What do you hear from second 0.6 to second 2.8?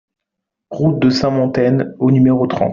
Route de Sainte-Montaine au numéro trente